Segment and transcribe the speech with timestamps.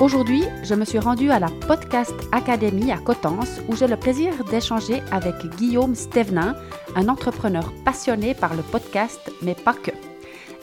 [0.00, 4.32] Aujourd'hui, je me suis rendue à la Podcast Academy à Cotence où j'ai le plaisir
[4.44, 6.56] d'échanger avec Guillaume Stevenin,
[6.96, 9.90] un entrepreneur passionné par le podcast, mais pas que.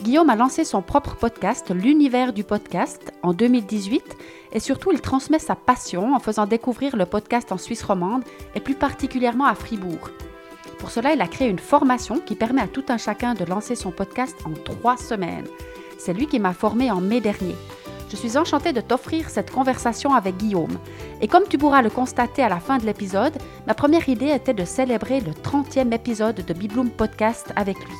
[0.02, 4.02] Guillaume a lancé son propre podcast, L'univers du podcast, en 2018
[4.54, 8.24] et surtout il transmet sa passion en faisant découvrir le podcast en Suisse romande
[8.56, 10.10] et plus particulièrement à Fribourg.
[10.80, 13.76] Pour cela, il a créé une formation qui permet à tout un chacun de lancer
[13.76, 15.46] son podcast en trois semaines.
[15.96, 17.54] C'est lui qui m'a formé en mai dernier.
[18.10, 20.78] Je suis enchantée de t'offrir cette conversation avec Guillaume.
[21.20, 24.54] Et comme tu pourras le constater à la fin de l'épisode, ma première idée était
[24.54, 27.94] de célébrer le 30e épisode de Bibloom Podcast avec lui.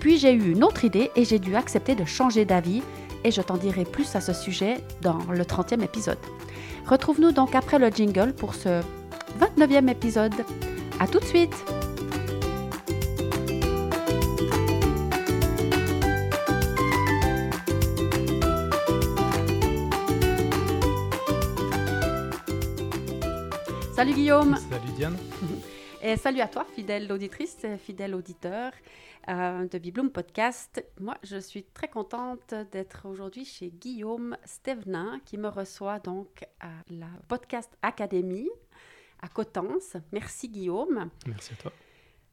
[0.00, 2.82] Puis j'ai eu une autre idée et j'ai dû accepter de changer d'avis
[3.24, 6.18] et je t'en dirai plus à ce sujet dans le 30e épisode.
[6.86, 8.80] Retrouve-nous donc après le jingle pour ce
[9.40, 10.34] 29e épisode.
[11.00, 11.77] À tout de suite!
[23.98, 24.56] Salut Guillaume.
[24.70, 25.16] Salut Diane.
[26.02, 28.70] Et salut à toi, fidèle auditrice, fidèle auditeur
[29.28, 30.84] euh, de Bibloom Podcast.
[31.00, 36.68] Moi, je suis très contente d'être aujourd'hui chez Guillaume Stevenin qui me reçoit donc à
[36.90, 38.48] la Podcast Academy
[39.20, 39.96] à Cotence.
[40.12, 41.10] Merci Guillaume.
[41.26, 41.72] Merci à toi.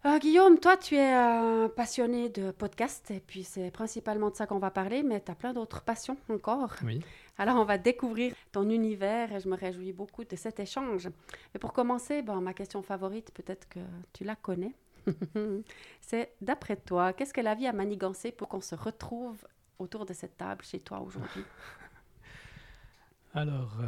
[0.06, 4.46] Euh, Guillaume, toi, tu es euh, passionné de podcast et puis c'est principalement de ça
[4.46, 6.76] qu'on va parler, mais tu as plein d'autres passions encore.
[6.84, 7.02] Oui.
[7.38, 11.10] Alors, on va découvrir ton univers et je me réjouis beaucoup de cet échange.
[11.54, 13.80] Mais pour commencer, ma question favorite, peut-être que
[14.14, 14.74] tu la connais,
[16.02, 19.46] c'est d'après toi, qu'est-ce que la vie a manigancé pour qu'on se retrouve
[19.80, 21.44] autour de cette table chez toi aujourd'hui?
[23.34, 23.88] Alors, euh,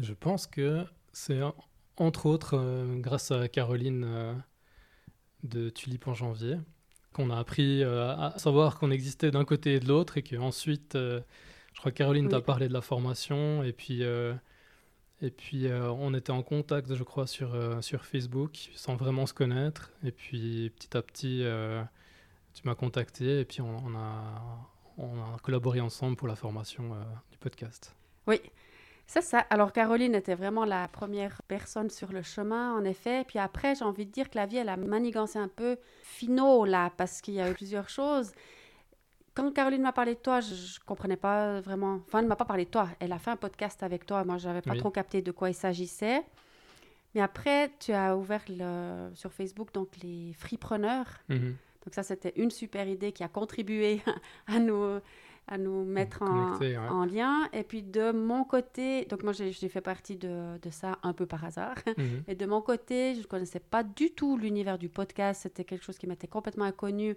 [0.00, 1.40] je pense que c'est
[1.96, 4.34] entre autres euh, grâce à Caroline euh,
[5.42, 6.58] de Tulipe en janvier
[7.12, 10.96] qu'on a appris à savoir qu'on existait d'un côté et de l'autre et qu'ensuite
[11.72, 14.34] je crois que Caroline t'a parlé de la formation et puis, euh,
[15.20, 19.26] et puis euh, on était en contact, je crois, sur, euh, sur Facebook sans vraiment
[19.26, 19.90] se connaître.
[20.04, 21.44] Et puis petit à petit,
[22.54, 24.68] tu m'as contacté et puis on, on a,
[24.98, 26.90] on a collaboré ensemble pour la formation
[27.30, 27.96] du podcast.
[28.26, 28.40] Oui,
[29.06, 29.40] c'est ça.
[29.50, 33.24] Alors, Caroline était vraiment la première personne sur le chemin, en effet.
[33.24, 36.64] Puis après, j'ai envie de dire que la vie, elle a manigancé un peu finaux,
[36.64, 38.32] là, parce qu'il y a eu plusieurs choses.
[39.34, 42.00] Quand Caroline m'a parlé de toi, je, je comprenais pas vraiment.
[42.06, 42.88] Enfin, elle ne m'a pas parlé de toi.
[43.00, 44.24] Elle a fait un podcast avec toi.
[44.24, 44.78] Moi, je n'avais pas Oui.
[44.78, 46.22] trop capté de quoi il s'agissait.
[47.14, 51.06] Mais après, tu as ouvert le, sur Facebook donc les fripreneurs.
[51.28, 51.56] Mhm.
[51.84, 54.00] Donc ça, c'était une super idée qui a contribué
[54.46, 54.98] à nous,
[55.48, 56.26] à nous mettre en,
[56.56, 56.88] Connecter, ouais.
[56.88, 57.48] en lien.
[57.52, 61.26] Et puis de mon côté, donc moi j'ai fait partie de, de ça un peu
[61.26, 61.74] par hasard.
[61.98, 62.22] Mhm.
[62.28, 65.42] Et de mon côté, je ne connaissais pas du tout l'univers du podcast.
[65.42, 67.16] C'était quelque chose qui m'était complètement inconnu.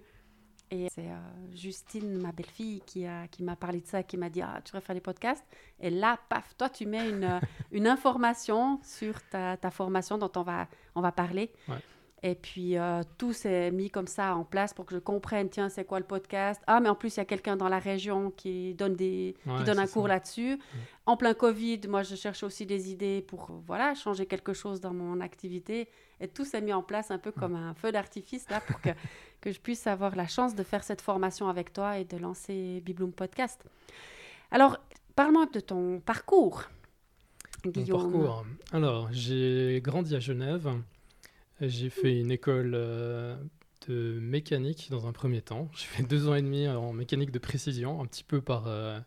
[0.70, 1.16] Et c'est euh,
[1.54, 4.70] Justine, ma belle-fille, qui, a- qui m'a parlé de ça, qui m'a dit Ah, tu
[4.72, 5.44] devrais faire des podcasts.
[5.80, 7.40] Et là, paf, toi, tu mets une, euh,
[7.72, 11.52] une information sur ta, ta formation dont on va, on va parler.
[11.68, 11.76] Ouais.
[12.22, 15.68] Et puis, euh, tout s'est mis comme ça en place pour que je comprenne tiens,
[15.68, 16.60] c'est quoi le podcast?
[16.66, 19.64] Ah, mais en plus, il y a quelqu'un dans la région qui donne, des, qui
[19.64, 20.58] donne un cours là-dessus.
[21.04, 24.94] En plein Covid, moi, je cherche aussi des idées pour voilà, changer quelque chose dans
[24.94, 25.88] mon activité.
[26.18, 28.88] Et tout s'est mis en place un peu comme un feu d'artifice là pour que,
[29.40, 32.80] que je puisse avoir la chance de faire cette formation avec toi et de lancer
[32.84, 33.64] Bibloom Podcast.
[34.50, 34.78] Alors,
[35.14, 36.64] parle-moi de ton parcours,
[37.64, 38.12] Mon Guillaume.
[38.12, 38.44] parcours.
[38.72, 40.70] Alors, j'ai grandi à Genève.
[41.60, 43.36] J'ai fait une école euh,
[43.88, 45.68] de mécanique dans un premier temps.
[45.74, 48.98] J'ai fait deux ans et demi en mécanique de précision, un petit peu par, euh,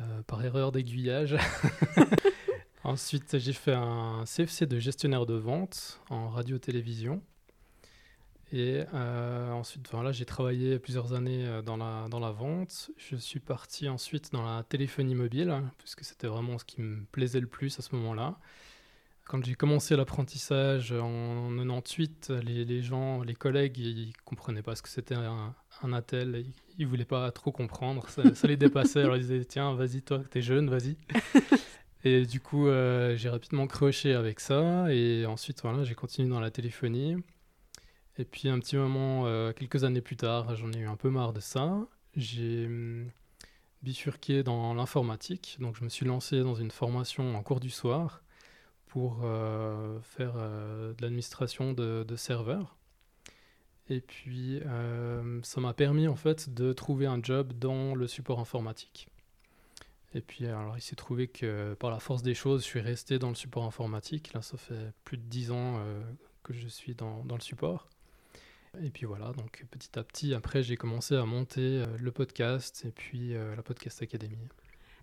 [0.00, 1.36] euh, par erreur d'aiguillage.
[2.84, 7.20] Ensuite, j'ai fait un CFC de gestionnaire de vente en radio-télévision.
[8.52, 12.90] Et euh, ensuite, voilà, j'ai travaillé plusieurs années euh, dans la, dans la vente.
[12.96, 17.04] Je suis parti ensuite dans la téléphonie mobile, hein, puisque c'était vraiment ce qui me
[17.12, 18.38] plaisait le plus à ce moment-là.
[19.24, 24.82] Quand j'ai commencé l'apprentissage en 98, les, les gens, les collègues, ils comprenaient pas ce
[24.82, 26.44] que c'était un, un attel.
[26.44, 28.08] Ils, ils voulaient pas trop comprendre.
[28.08, 29.02] Ça, ça les dépassait.
[29.02, 30.96] Alors ils disaient Tiens, vas-y, toi, t'es jeune, vas-y.
[32.04, 34.92] Et du coup, euh, j'ai rapidement croché avec ça.
[34.92, 37.16] Et ensuite, voilà, j'ai continué dans la téléphonie.
[38.20, 41.08] Et puis, un petit moment, euh, quelques années plus tard, j'en ai eu un peu
[41.08, 41.86] marre de ça.
[42.16, 43.08] J'ai hum,
[43.82, 45.56] bifurqué dans l'informatique.
[45.58, 48.22] Donc je me suis lancé dans une formation en cours du soir
[48.88, 52.76] pour euh, faire euh, de l'administration de, serveurs.
[53.88, 54.60] Et puis
[55.42, 59.08] ça m'a permis en fait de trouver un job dans le support informatique.
[60.14, 63.18] Et puis alors il s'est trouvé que par la force des choses, je suis resté
[63.18, 64.32] dans le support informatique.
[64.34, 65.82] Là ça fait plus de dix ans
[66.44, 67.88] que je suis dans le support.
[68.82, 72.92] Et puis voilà, donc petit à petit, après, j'ai commencé à monter le podcast et
[72.92, 74.38] puis la Podcast Academy.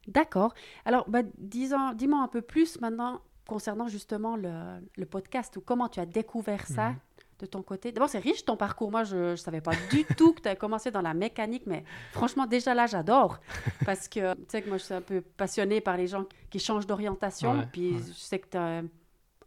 [0.07, 0.53] D'accord.
[0.85, 4.51] Alors, bah, dis-moi un peu plus maintenant concernant justement le,
[4.97, 6.97] le, podcast ou comment tu as découvert ça mhm.
[7.39, 7.91] de ton côté.
[7.91, 8.91] D'abord, c'est riche ton parcours.
[8.91, 11.83] Moi, je ne savais pas du tout que tu as commencé dans la mécanique, mais
[12.11, 13.39] franchement, déjà là, j'adore.
[13.85, 16.59] Parce que tu sais que moi, je suis un peu passionnée par les gens qui
[16.59, 17.67] changent d'orientation.
[17.71, 18.83] puis je sais que tu es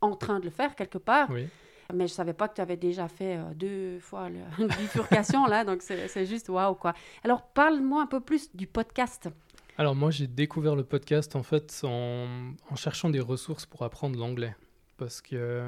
[0.01, 1.31] en train de le faire quelque part.
[1.93, 5.47] Mais je ne savais pas que tu avais déjà fait euh, deux fois la bifurcation,
[5.47, 5.65] là.
[5.65, 6.95] Donc, c'est juste waouh, quoi.
[7.25, 9.29] Alors, parle-moi un peu plus du podcast.
[9.81, 14.55] Alors moi j'ai découvert le podcast en fait en, cherchant des ressources pour apprendre l'anglais
[14.99, 15.67] parce que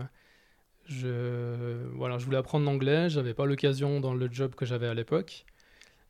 [0.85, 4.93] je voilà je voulais apprendre l'anglais, j'avais pas l'occasion dans le job que j'avais à
[4.93, 5.47] l'époque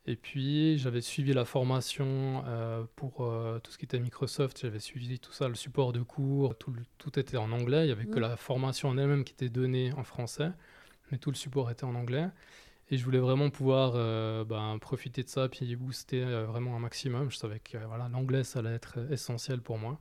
[0.07, 4.81] et puis j'avais suivi la formation euh, pour euh, tout ce qui était Microsoft, j'avais
[4.81, 8.07] suivi tout ça, le support de cours, tout, tout était en anglais, il y avait
[8.07, 10.51] que la formation en elle-même qui était donnée en français,
[11.11, 12.29] mais tout le support était en anglais.
[12.91, 17.31] Et je voulais vraiment pouvoir euh, ben, profiter de ça, puis booster vraiment un maximum.
[17.31, 19.99] Je savais que voilà, l'anglais, ça allait être essentiel pour moi.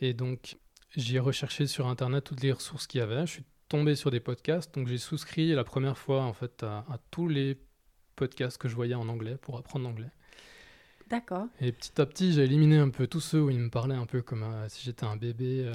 [0.00, 0.56] Et donc,
[0.96, 3.26] j'ai recherché sur Internet toutes les ressources qu'il y avait.
[3.26, 6.84] Je suis tombé sur des podcasts, donc j'ai souscrit la première fois en fait à,
[7.10, 7.58] tous les
[8.14, 10.10] podcasts que je voyais en anglais pour apprendre l'anglais.
[11.10, 11.46] D'accord.
[11.60, 14.06] Et petit à petit, j'ai éliminé un peu tous ceux où ils me parlaient un
[14.06, 15.70] peu comme euh, si j'étais un bébé.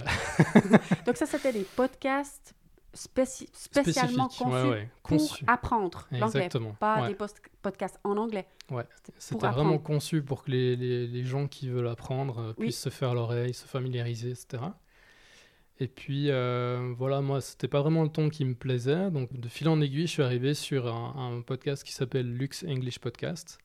[1.05, 2.55] donc ça, c'était des podcasts
[2.93, 6.49] spécialement conçu pour apprendre l'anglais,
[6.79, 7.15] pas des
[7.61, 8.47] podcasts en anglais.
[8.69, 8.85] Ouais,
[9.17, 12.89] c'était vraiment conçu pour que les, les, les, gens qui veulent apprendre euh, puissent se
[12.89, 14.63] faire l'oreille, se familiariser, etc.
[15.79, 19.11] Et puis euh, voilà, moi, c'était pas vraiment le ton qui me plaisait.
[19.11, 22.65] Donc, de fil en aiguille, je suis arrivé sur un, un podcast qui s'appelle Lux
[22.67, 23.59] English Podcast.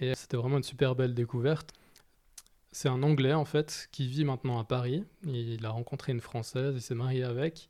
[0.00, 1.72] Et c'était vraiment une super belle découverte.
[2.72, 5.04] C'est un Anglais, en fait, qui vit maintenant à Paris.
[5.26, 7.68] Il a rencontré une Française, il s'est marié avec.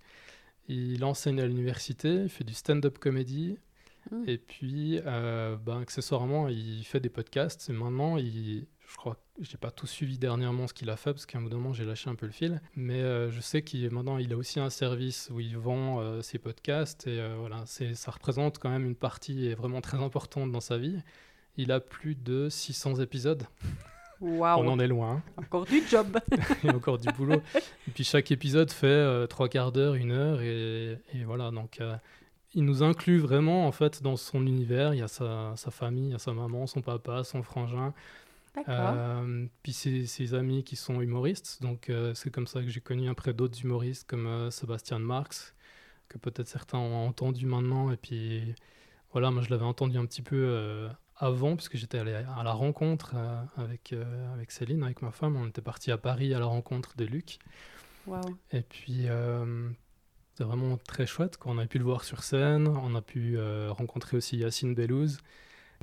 [0.69, 3.57] Il enseigne à l'université, il fait du stand-up comédie.
[4.11, 4.25] Hmm.
[4.27, 7.71] Et puis, euh, ben, accessoirement, il fait des podcasts.
[7.71, 10.97] Et maintenant, il, je crois que je n'ai pas tout suivi dernièrement ce qu'il a
[10.97, 12.61] fait, parce qu'à un moment, j'ai lâché un peu le fil.
[12.75, 16.23] Mais euh, je sais qu'il maintenant, il a aussi un service où il vend euh,
[16.23, 17.07] ses podcasts.
[17.07, 20.99] Et voilà, ça représente quand même une partie vraiment très importante dans sa vie.
[21.57, 23.47] Il a plus de 600 épisodes.
[24.23, 25.23] On en est loin.
[25.37, 26.19] Encore du job.
[26.65, 27.43] A encore du boulot.
[27.89, 30.43] Et puis chaque épisode fait euh, trois quarts d'heure, une heure.
[30.43, 31.97] Et, voilà, donc euh,
[32.55, 34.93] il nous inclut vraiment en fait dans son univers.
[34.93, 37.95] Il y a sa, famille, il y a sa maman, son papa, son frangin.
[38.69, 41.63] Euh, puis ses, ses, amis qui sont humoristes.
[41.63, 45.55] Donc c'est comme ça que j'ai connu après d'autres humoristes comme Sébastien Marx,
[46.09, 47.91] que peut-être certains ont entendu maintenant.
[47.93, 48.55] Et puis
[49.13, 50.89] voilà, moi je l'avais entendu un petit peu
[51.21, 55.37] avant, puisque j'étais allé à la rencontre euh, avec, euh, avec Céline, avec ma femme.
[55.37, 57.39] On était parti à Paris à la rencontre de Luc.
[58.51, 59.69] Et puis, euh,
[60.31, 61.37] c'était vraiment très chouette.
[61.37, 63.39] Quand on a pu le voir sur scène, on a pu
[63.69, 65.19] rencontrer aussi Yacine Bellouz.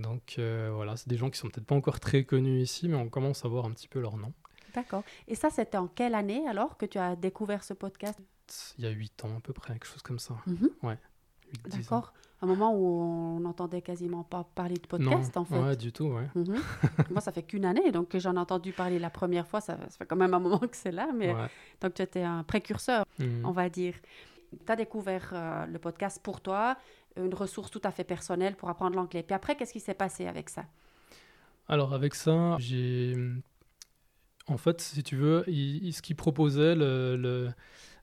[0.01, 3.09] Donc voilà, c'est des gens qui sont peut-être pas encore très connus ici, mais on
[3.09, 4.33] commence à voir un petit peu leur nom.
[4.73, 5.03] D'accord.
[5.27, 8.19] Et ça, c'était en quelle année alors que tu as découvert ce podcast?
[8.77, 10.35] Il y a huit ans à peu près, quelque chose comme ça.
[10.45, 10.69] Mhm.
[10.83, 10.97] Ouais.
[11.65, 15.57] D'accord un moment où on n'entendait quasiment pas parler de podcast, en fait.
[15.57, 16.29] Ouais, du tout, ouais.
[16.35, 16.55] Mhm.
[17.09, 20.05] Moi, ça fait qu'une année, donc j'en ai entendu parler la première fois, ça, fait
[20.05, 21.33] quand même un moment que c'est là, mais
[21.81, 23.43] donc tu étais un précurseur, mhm.
[23.43, 23.95] on va dire.
[24.65, 26.77] Tu as découvert euh, le podcast pour toi,
[27.17, 29.23] une ressource tout à fait personnelle pour apprendre l'anglais.
[29.23, 30.65] Puis après, qu'est-ce qui s'est passé avec ça?
[31.67, 33.15] Alors, avec ça, j'ai...
[34.47, 37.49] En fait, si tu veux, ce qu'il proposait, le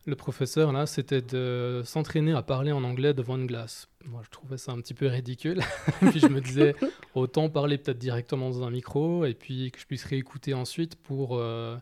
[0.06, 3.88] le professeur, là, c'était de s'entraîner à parler en anglais devant une glace.
[4.04, 5.62] Moi, je trouvais ça un petit peu ridicule.
[6.10, 6.74] puis je me disais,
[7.14, 11.38] autant parler peut-être directement dans un micro et puis que je puisse réécouter ensuite pour
[11.38, 11.76] euh,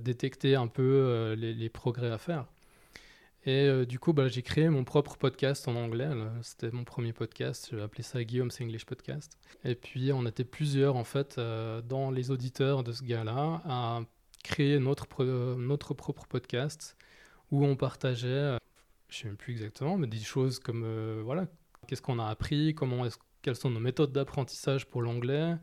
[0.00, 2.46] détecter un peu euh, les, progrès à faire.
[3.48, 6.10] Et euh, du coup, bah, j'ai créé mon propre podcast en anglais.
[6.42, 7.68] C'était mon premier podcast.
[7.70, 9.38] J'ai appelé ça Guillaume's English Podcast.
[9.64, 11.40] Et puis, on était plusieurs, en fait,
[11.88, 14.00] dans les auditeurs de ce gars-là, à
[14.44, 15.24] créer notre,
[15.56, 16.96] notre propre podcast
[17.50, 18.58] où on partageait, euh,
[19.08, 21.46] je ne sais même plus exactement, mais des choses comme, euh, voilà,
[21.86, 25.56] qu'est-ce qu'on a appris, comment est quelles sont nos méthodes d'apprentissage pour l'anglais,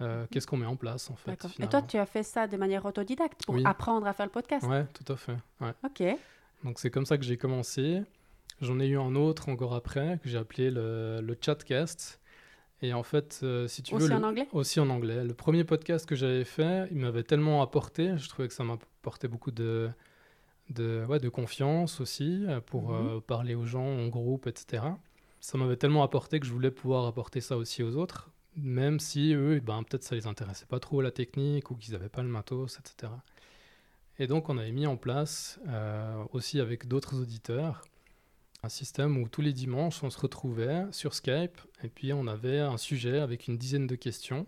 [0.00, 1.44] euh, qu'est-ce qu'on met en place en fait.
[1.58, 4.64] Et toi, tu as fait ça de manière autodidacte pour apprendre à faire le podcast?
[4.68, 5.36] Oui, tout à fait.
[5.84, 6.16] Ok.
[6.64, 8.02] Donc c'est comme ça que j'ai commencé.
[8.60, 12.20] J'en ai eu un autre encore après que j'ai appelé le, le Chatcast.
[12.82, 14.14] Et en fait, euh, si tu Aussi veux...
[14.14, 14.48] en le- anglais?
[14.52, 15.24] Aussi en anglais.
[15.24, 19.28] Le premier podcast que j'avais fait, il m'avait tellement apporté, je trouvais que ça m'apportait
[19.28, 19.90] beaucoup de,
[20.70, 23.08] de, ouais, de confiance aussi euh, pour Mhm.
[23.16, 24.82] euh, parler aux gens en groupe, etc.
[25.40, 29.32] Ça m'avait tellement apporté que je voulais pouvoir apporter ça aussi aux autres, même si
[29.34, 32.28] eux, ben, peut-être ça les intéressait pas trop la technique ou qu'ils n'avaient pas le
[32.28, 33.12] matos, etc.
[34.20, 37.82] Et donc on avait mis en place, euh, aussi avec d'autres auditeurs,
[38.62, 42.58] un système où tous les dimanches on se retrouvait sur Skype et puis on avait
[42.58, 44.46] un sujet avec une dizaine de questions.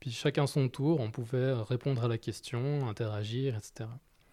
[0.00, 3.90] Puis chacun son tour, on pouvait répondre à la question, interagir, etc.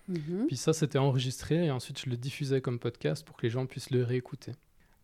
[0.07, 0.45] Mhm.
[0.47, 3.65] Puis ça, c'était enregistré et ensuite je le diffusais comme podcast pour que les gens
[3.65, 4.53] puissent le réécouter.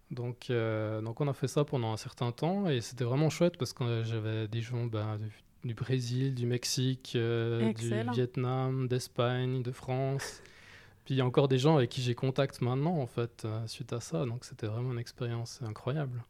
[0.09, 3.57] Donc, euh, donc on a fait ça pendant un certain temps et c'était vraiment chouette
[3.57, 5.19] parce que j'avais des gens ben,
[5.65, 7.89] du, Brésil, du Mexique, euh, du.
[8.13, 10.41] Vietnam, d'Espagne, de France.
[11.03, 13.67] Puis il y a encore des gens avec qui j'ai contact maintenant en fait euh,
[13.67, 14.25] suite à ça.
[14.25, 16.23] Donc c'était vraiment une expérience incroyable.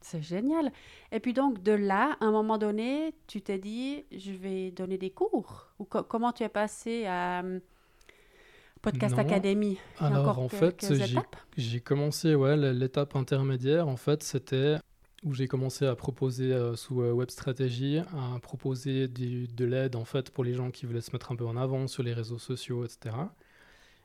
[0.00, 0.70] C'est génial.
[1.10, 4.98] Et puis donc, de là, à un moment donné, tu t'es dit, je vais donner
[4.98, 5.66] des cours?
[5.80, 7.58] Ou co- comment tu es passé à euh,
[8.82, 9.22] Podcast Non.
[9.22, 9.78] Academy?
[9.98, 10.86] Alors en fait,
[11.56, 14.76] j'ai commencé, ouais, l'étape intermédiaire, en fait, c'était
[15.26, 20.04] où j'ai commencé à proposer euh, sous euh, Web Strategy, à proposer de l'aide, en
[20.04, 22.38] fait, pour les gens qui voulaient se mettre un peu en avant sur les réseaux
[22.38, 23.16] sociaux, etc.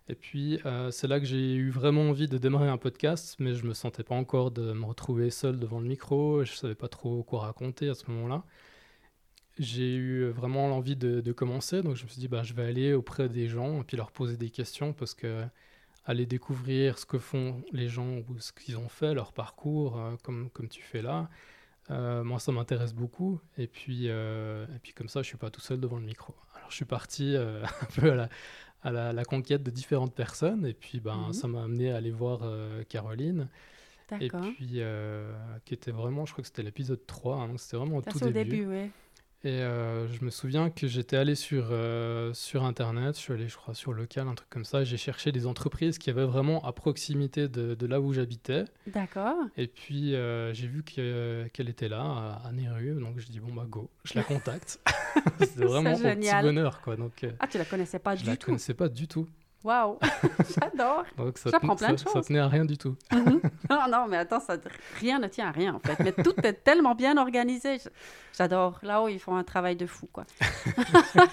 [0.09, 3.53] Et puis, euh, c'est là que j'ai eu vraiment envie de démarrer un podcast, mais
[3.53, 6.87] je me sentais pas encore de me retrouver seul devant le micro, je savais pas
[6.87, 8.43] trop quoi raconter à ce moment-là.
[9.59, 12.63] J'ai eu vraiment l'envie de, de commencer, donc je me suis dit, bah, je vais
[12.63, 15.43] aller auprès des gens et puis leur poser des questions parce que
[16.05, 20.15] aller découvrir ce que font les gens ou ce qu'ils ont fait, leur parcours, euh,
[20.23, 21.29] comme, comme tu fais là.
[21.89, 23.39] Euh, moi, ça m'intéresse beaucoup.
[23.57, 26.33] Et puis, euh, et puis, comme ça, je suis pas tout seul devant le micro.
[26.55, 28.29] Alors, je suis parti euh, un peu à la,
[28.83, 30.65] à la, la conquête de différentes personnes.
[30.65, 31.33] Et puis, ben, Mhm.
[31.33, 32.41] ça m'a amené à aller voir
[32.89, 33.47] Caroline.
[34.19, 34.81] Et puis,
[35.65, 37.35] qui était vraiment, je crois que c'était l'épisode 3.
[37.37, 38.49] hein, c'était vraiment au tout au début.
[38.57, 38.91] début, oui.
[39.43, 43.47] Et euh, je me souviens que j'étais allé sur, euh, sur Internet, je suis allé,
[43.47, 44.83] je crois, sur Local, un truc comme ça.
[44.83, 48.65] J'ai cherché des entreprises qui avaient vraiment à proximité de, de là où j'habitais.
[48.85, 49.35] D'accord.
[49.57, 52.99] Et puis, euh, j'ai vu que- qu'elle était là, à, à Néru.
[52.99, 54.79] Donc, je dis, bon, bah, go, je la contacte.
[55.39, 56.95] C'était vraiment au petit bonheur, quoi.
[56.95, 58.45] Donc, Ah, tu la connaissais pas je du la tout.
[58.45, 59.27] connaissais pas du tout.
[59.63, 59.99] Waouh,
[60.59, 61.03] j'adore.
[61.17, 62.25] Donc, ça, J'apprends plein de ça- ça choses.
[62.27, 62.95] tenait à rien du tout.
[63.11, 63.41] Mhm.
[63.69, 64.57] non, non, mais attends, ça,
[64.99, 65.99] rien ne tient à rien en fait.
[66.03, 67.77] Mais tout est tellement bien organisé.
[68.37, 68.79] J'adore.
[68.81, 70.25] Là-haut, ils font un travail de fou, quoi.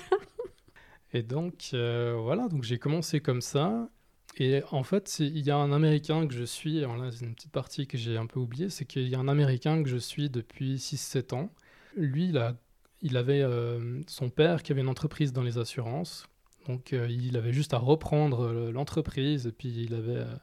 [1.12, 3.88] Et donc, euh, voilà, donc j'ai commencé comme ça.
[4.37, 7.25] Et en fait, c'est- il y a un Américain que je suis, alors là, c'est
[7.25, 9.88] une petite partie que j'ai un peu oubliée, c'est qu'il y a un Américain que
[9.88, 11.49] je suis depuis 6-7 ans.
[11.97, 12.54] Lui, il, a,
[13.00, 16.26] il avait euh, son père qui avait une entreprise dans les assurances.
[16.68, 20.37] Donc, euh, il avait juste à reprendre euh, l'entreprise et puis il avait euh,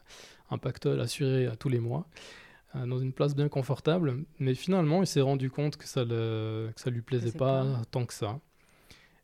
[0.50, 2.08] un pactole assuré à tous les mois
[2.74, 4.26] dans une place bien confortable.
[4.38, 6.04] Mais finalement, il s'est rendu compte que ça
[6.76, 8.42] ça lui plaisait pas tant que ça.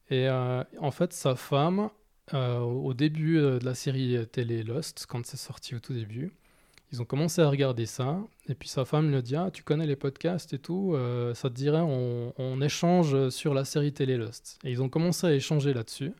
[0.10, 1.89] Et euh, en fait, sa femme,
[2.34, 6.31] euh, au début de la série télé Lost, quand c'est sorti au tout début,
[6.93, 8.20] ils ont commencé à regarder ça.
[8.48, 11.34] Et puis sa femme lui a dit Ah, tu connais les podcasts et tout, euh,
[11.34, 14.60] ça te dirait, on, on échange sur la série télé Lost.
[14.63, 16.13] Et ils ont commencé à échanger là-dessus.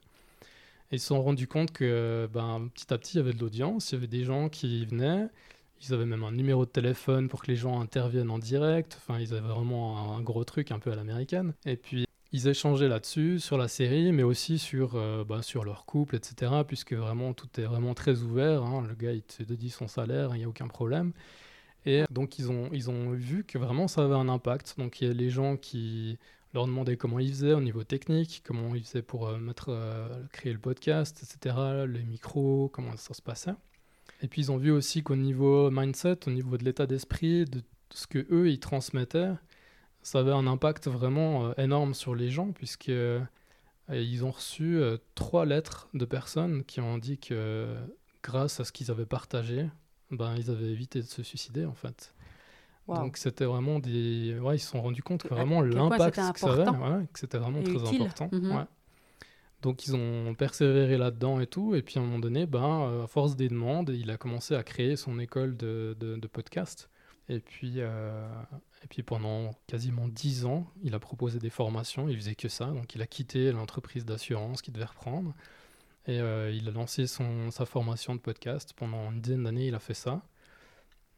[0.91, 3.39] Et ils se sont rendus compte que ben, petit à petit, il y avait de
[3.39, 5.27] l'audience, il y avait des gens qui venaient.
[5.81, 8.98] Ils avaient même un numéro de téléphone pour que les gens interviennent en direct.
[8.98, 11.53] Enfin, ils avaient vraiment un, gros truc un peu à l'américaine.
[11.65, 14.95] Et puis, ils échangeaient là-dessus, sur la série, mais aussi sur,
[15.25, 16.51] bah, sur leur couple, etc.
[16.67, 18.62] Puisque vraiment, tout est vraiment très ouvert.
[18.62, 18.86] hein.
[18.88, 21.13] Le gars, il te dit son salaire, il n'y a aucun problème.
[21.86, 24.75] Et donc, ils ont, ils ont vu que vraiment, ça avait un impact.
[24.77, 26.19] Donc, il y a les gens qui
[26.53, 30.08] leur demandaient comment ils faisaient au niveau technique, comment ils faisaient pour euh, mettre, euh,
[30.31, 33.53] créer le podcast, etc., les micros, comment ça se passait.
[34.22, 37.62] Et puis, ils ont vu aussi qu'au niveau mindset, au niveau de l'état d'esprit, de
[37.89, 39.31] ce que eux ils transmettaient,
[40.01, 42.91] ça avait un impact vraiment euh, énorme sur les gens, puisque
[43.89, 44.79] ils ont reçu
[45.15, 47.75] trois lettres de personnes qui ont dit que
[48.24, 49.67] grâce à ce qu'ils avaient partagé,
[50.12, 52.13] ben, ils avaient évité de se suicider en fait.
[52.88, 54.38] Donc c'était vraiment des...
[54.39, 57.19] Ouais, ils se sont rendus compte que À vraiment l'impact que ça avait, ouais, que
[57.19, 58.01] c'était vraiment Et très utile.
[58.01, 58.29] important.
[58.31, 58.55] Mhm.
[58.55, 58.63] ouais.
[59.61, 63.03] Donc ils ont persévéré là-dedans et tout, et puis à un moment donné, ben, euh,
[63.03, 66.89] à force des demandes, il a commencé à créer son école de, de, de podcast.
[67.29, 68.27] Et puis, euh,
[68.83, 72.65] et puis pendant quasiment 10 ans, il a proposé des formations, il faisait que ça,
[72.65, 75.33] donc il a quitté l'entreprise d'assurance qu'il devait reprendre,
[76.07, 78.73] et euh, il a lancé son, sa formation de podcast.
[78.75, 80.23] Pendant une dizaine d'années, il a fait ça.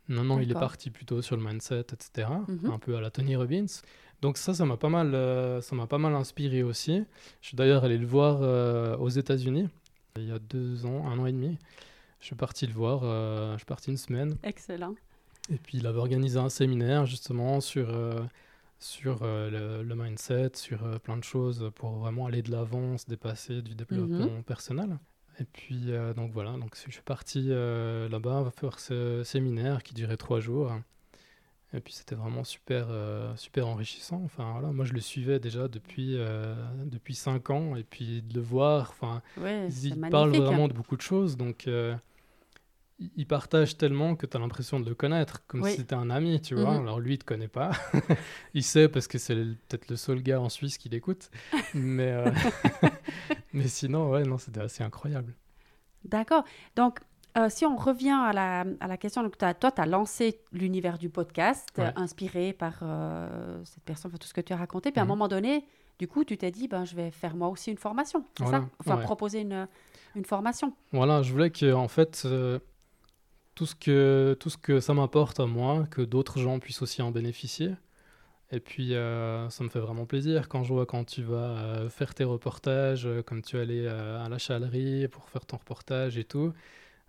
[0.09, 2.71] Maintenant, il est parti plutôt sur le mindset, etc., Mhm.
[2.71, 3.65] un peu à la Tony Robbins.
[4.21, 7.03] Donc ça, ça m'a pas mal, euh, ça m'a pas mal inspiré aussi.
[7.41, 9.67] Je suis d'ailleurs allé le voir euh, aux États-Unis
[10.17, 11.57] il y a deux ans, un an et demi.
[12.19, 14.37] Je suis parti le voir, euh, je suis parti une semaine.
[14.43, 14.95] Excellent.
[15.49, 17.87] Et puis il avait organisé un séminaire justement sur,
[18.79, 23.61] sur le, le, mindset, sur plein de choses pour vraiment aller de l'avant, se dépasser
[23.61, 24.43] du développement Mhm.
[24.43, 24.97] personnel.
[25.39, 29.93] Et puis, euh, donc voilà, donc je suis parti euh, là-bas faire ce séminaire qui
[29.93, 30.71] durait trois jours.
[31.75, 34.21] Et puis c'était vraiment super, euh, super enrichissant.
[34.23, 36.17] Enfin voilà, moi je le suivais déjà depuis,
[36.85, 37.75] depuis cinq ans.
[37.75, 40.39] Et puis de le voir, enfin, Ouais, il parle hein.
[40.39, 41.35] vraiment de beaucoup de choses.
[41.35, 41.67] Donc
[43.15, 45.71] il partage tellement que tu as l'impression de le connaître, comme Oui.
[45.71, 46.75] si c'était un ami, tu vois.
[46.75, 46.81] Mhm.
[46.81, 47.71] Alors lui, il te connaît pas.
[48.53, 51.29] il sait parce que c'est peut-être le seul gars en Suisse qui l'écoute.
[51.73, 52.31] Mais, euh,
[53.53, 55.33] mais sinon, ouais, non, c'était assez incroyable.
[56.05, 56.43] D'accord.
[56.75, 56.99] Donc,
[57.37, 60.97] euh, si on revient à la, à la question, donc toi, tu as lancé l'univers
[60.97, 61.85] du podcast, Ouais.
[61.85, 64.91] euh, inspiré par euh, cette personne, enfin, tout ce que tu as raconté.
[64.91, 65.09] Puis à un Mhm.
[65.09, 65.65] moment donné,
[65.99, 68.25] du coup, tu t'es dit, ben, je vais faire moi aussi une formation.
[68.37, 68.69] C'est Voilà, ça?
[68.79, 69.03] Enfin, ouais.
[69.03, 69.67] proposer une,
[70.15, 70.73] une formation.
[70.91, 72.59] Voilà, je voulais que, en fait, euh,
[73.55, 77.01] tout ce que, tout ce que ça m'apporte à moi, que d'autres gens puissent aussi
[77.01, 77.71] en bénéficier.
[78.53, 81.89] Et puis, euh, ça me fait vraiment plaisir quand je vois quand tu vas euh,
[81.89, 86.23] faire tes reportages, euh, comme tu allais à la chalerie pour faire ton reportage et
[86.23, 86.53] tout.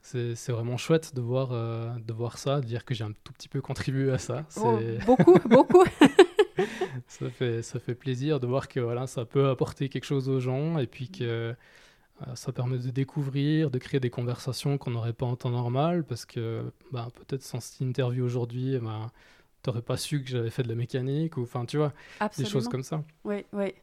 [0.00, 3.48] C'est vraiment chouette de voir, de voir ça, de dire que j'ai un tout petit
[3.48, 4.44] peu contribué à ça.
[4.58, 5.84] Oh, beaucoup, beaucoup.
[7.06, 10.40] ça fait, ça fait plaisir de voir que voilà, ça peut apporter quelque chose aux
[10.40, 11.54] gens et puis que
[12.34, 16.26] ça permet de découvrir, de créer des conversations qu'on n'aurait pas en temps normal parce
[16.26, 19.10] que bah, peut-être sans cette interview aujourd'hui, bah,
[19.64, 21.92] tu n'aurais pas su que j'avais fait de la mécanique ou enfin tu vois,
[22.38, 23.02] des choses comme ça.
[23.25, 23.75] Oui, oui.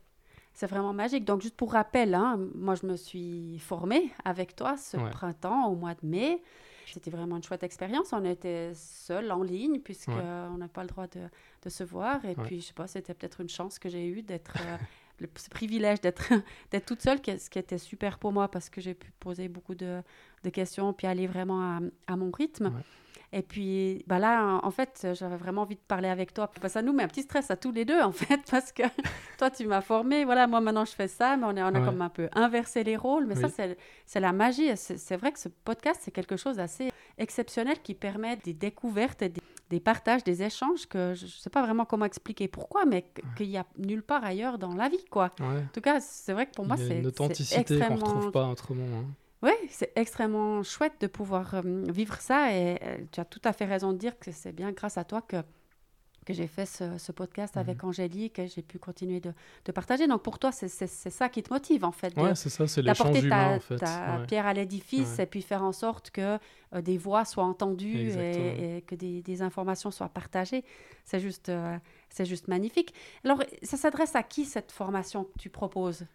[0.53, 1.23] C'est vraiment magique.
[1.25, 5.09] Donc, juste pour rappel, hein, moi, je me suis formée avec toi ce Ouais.
[5.09, 6.41] printemps, au mois de mai.
[6.85, 8.11] C'était vraiment une chouette expérience.
[8.11, 9.79] On était seuls en ligne, Ouais.
[9.79, 11.21] puisqu'on n'a pas le droit de,
[11.63, 12.23] de se voir.
[12.25, 12.43] Et Ouais.
[12.43, 14.57] puis, je sais pas, c'était peut-être une chance que j'ai eue d'être.
[14.59, 14.77] euh,
[15.19, 16.29] le ce privilège d'être
[16.71, 19.75] d'être toute seule, ce qui était super pour moi parce que j'ai pu poser beaucoup
[19.75, 20.01] de,
[20.43, 22.73] de questions puis aller vraiment à, à mon rythme.
[23.33, 26.49] Et puis bah là, en fait, j'avais vraiment envie de parler avec toi.
[26.49, 28.83] Puis ça nous met un petit stress à tous les deux, en fait, parce que
[29.37, 30.25] toi, tu m'as formé.
[30.25, 31.85] Voilà, moi, maintenant, je fais ça, mais on, est, on a Ouais.
[31.85, 33.25] comme un peu inversé les rôles.
[33.27, 33.53] Mais ça, Oui.
[33.55, 34.69] c'est c'est la magie.
[34.75, 39.29] C'est vrai que ce podcast, c'est quelque chose d'assez exceptionnel qui permet des découvertes, et
[39.29, 43.03] des, des partages, des échanges que je ne sais pas vraiment comment expliquer pourquoi, mais
[43.03, 45.31] que- qu'il n'y a nulle part ailleurs dans la vie, quoi.
[45.39, 45.45] Ouais.
[45.45, 48.47] En tout cas, c'est vrai que pour moi, c'est authenticité qu'on ne extrêmement retrouve pas
[48.49, 48.83] autrement.
[48.83, 49.05] hein.
[49.43, 53.53] Oui, c'est extrêmement chouette de pouvoir euh, vivre ça et euh, tu as tout à
[53.53, 55.37] fait raison de dire que c'est bien grâce à toi que,
[56.25, 57.61] que j'ai fait ce, ce podcast Mhm.
[57.61, 59.33] avec Angélique et j'ai pu continuer de,
[59.65, 60.05] de partager.
[60.07, 62.97] Donc pour toi, c'est ça qui te motive en fait, Ouais, c'est ça, c'est l'échange
[62.99, 63.75] d'apporter humain ta, en fait.
[63.77, 64.25] ta Ouais.
[64.27, 65.23] pierre à l'édifice Ouais.
[65.23, 66.37] et puis faire en sorte que
[66.75, 70.63] euh, des voix soient entendues et, et que des, des informations soient partagées.
[71.05, 71.51] C'est juste,
[72.09, 72.93] c'est juste magnifique.
[73.25, 76.05] Alors, ça s'adresse à qui cette formation que tu proposes?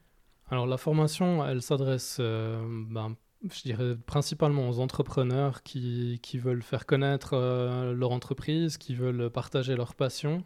[0.49, 3.17] Alors la formation, elle s'adresse, euh, ben,
[3.51, 9.29] je dirais, principalement aux entrepreneurs qui, qui veulent faire connaître euh, leur entreprise, qui veulent
[9.31, 10.45] partager leur passion.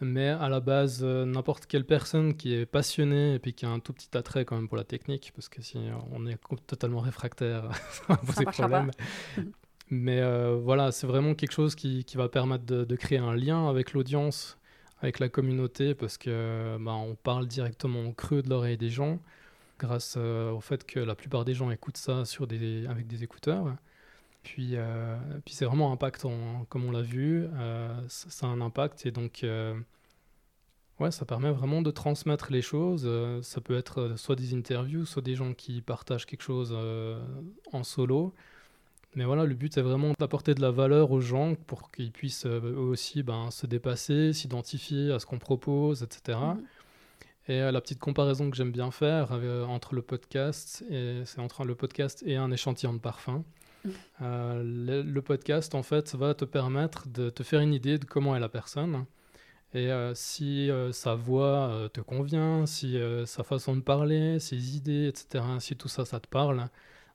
[0.00, 3.68] Mais à la base, euh, n'importe quelle personne qui est passionnée et puis qui a
[3.68, 5.78] un tout petit attrait quand même pour la technique, parce que si
[6.10, 8.90] on est totalement réfractaire, ça va poser problème.
[9.90, 10.22] Mais
[10.56, 13.92] voilà, c'est vraiment quelque chose qui, qui va permettre de, de créer un lien avec
[13.92, 14.58] l'audience,
[15.02, 19.18] avec la communauté, parce que ben, on parle directement au creux de l'oreille des gens,
[19.78, 22.22] grâce euh, au fait que la plupart des gens écoutent ça
[22.88, 23.76] avec des écouteurs.
[24.44, 29.06] Puis, euh, puis c'est vraiment impactant, comme on l'a vu, euh, ça, a un impact
[29.06, 29.44] et donc
[31.00, 33.08] ouais, ça permet vraiment de transmettre les choses.
[33.42, 36.76] Ça peut être soit des interviews, soit des gens qui partagent quelque chose
[37.72, 38.34] en solo.
[39.14, 42.46] Mais voilà, le but est vraiment d'apporter de la valeur aux gens pour qu'ils puissent
[42.46, 46.38] euh, eux aussi ben, se dépasser, s'identifier à ce qu'on propose, etc.
[47.48, 51.40] Et euh, la petite comparaison que j'aime bien faire euh, entre le podcast, et c'est
[51.40, 53.44] entre le podcast et un échantillon de parfum.
[54.22, 58.04] Euh, le, le podcast, en fait, va te permettre de te faire une idée de
[58.04, 59.06] comment est la personne.
[59.74, 62.96] Et euh, si sa voix te convient, si
[63.26, 66.68] sa façon de parler, ses idées, etc., si tout ça, ça te parle,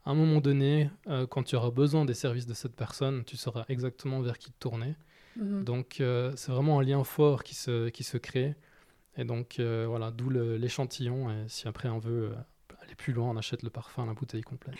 [0.07, 3.35] à un moment donné, euh, quand tu auras besoin des services de cette personne, tu
[3.37, 4.95] sauras exactement vers qui te tourner.
[5.35, 5.63] Mhm.
[5.65, 8.55] Donc euh, c'est vraiment un lien fort qui se, qui se crée.
[9.17, 11.29] Et donc euh, voilà, d'où l'échantillon.
[11.29, 12.33] Et si après on veut
[12.81, 14.75] aller plus loin, on achète le parfum, la bouteille complète.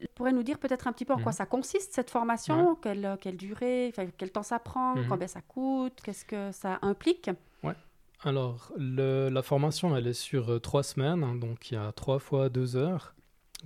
[0.00, 1.36] Tu pourrais nous dire peut-être un petit peu en quoi Mhm.
[1.36, 5.08] ça consiste cette formation, quelle, quelle durée, quel temps ça prend, Mhm.
[5.08, 7.30] combien ça coûte, qu'est-ce que ça implique?
[8.26, 11.38] Alors le- la formation, elle est sur trois semaines.
[11.38, 13.14] donc il y a trois fois deux heures.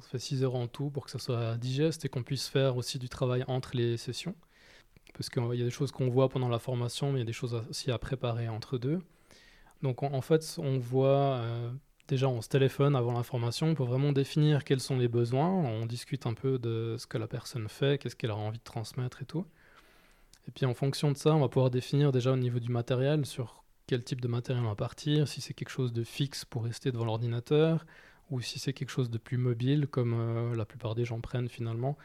[0.01, 2.77] Ça fait six heures en tout pour que ça soit digeste et qu'on puisse faire
[2.77, 4.35] aussi du travail entre les sessions.
[5.15, 7.27] Parce qu'il y a des choses qu'on voit pendant la formation, mais il y a
[7.27, 9.01] des choses aussi à préparer entre deux.
[9.83, 11.71] Donc en, en fait, on voit euh,
[12.09, 15.49] déjà, on se téléphone avant la formation pour vraiment définir quels sont les besoins.
[15.49, 18.65] On discute un peu de ce que la personne fait, qu'est-ce qu'elle a envie de
[18.65, 19.47] transmettre et tout.
[20.49, 23.27] Et puis en fonction de ça, on va pouvoir définir déjà au niveau du matériel
[23.27, 26.65] sur quel type de matériel on va partir, si c'est quelque chose de fixe pour
[26.65, 27.85] rester devant l'ordinateur,
[28.31, 31.49] ou si c'est quelque chose de plus mobile, comme euh, la plupart des gens prennent
[31.49, 31.97] finalement,